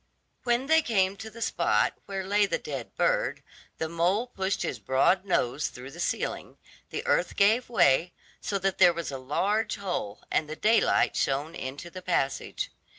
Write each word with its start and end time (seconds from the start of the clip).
When 0.45 0.65
they 0.65 0.81
came 0.81 1.15
to 1.17 1.29
the 1.29 1.43
spot 1.43 1.93
where 2.07 2.23
lay 2.25 2.47
the 2.47 2.57
dead 2.57 2.95
bird, 2.95 3.43
the 3.77 3.87
mole 3.87 4.25
pushed 4.25 4.63
his 4.63 4.79
broad 4.79 5.25
nose 5.25 5.67
through 5.67 5.91
the 5.91 5.99
ceiling, 5.99 6.57
the 6.89 7.05
earth 7.05 7.35
gave 7.35 7.69
way, 7.69 8.11
so 8.41 8.57
that 8.57 8.79
there 8.79 8.93
was 8.93 9.11
a 9.11 9.19
large 9.19 9.75
hole, 9.75 10.23
and 10.31 10.49
the 10.49 10.55
daylight 10.55 11.15
shone 11.15 11.53
into 11.53 11.91
the 11.91 12.01
passage. 12.01 12.71